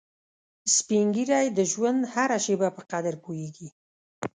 سپین 0.75 1.07
ږیری 1.15 1.45
د 1.57 1.59
ژوند 1.71 1.99
هره 2.13 2.37
شېبه 2.45 2.67
په 2.75 2.81
قدر 2.91 3.15
پوهیږي 3.23 3.67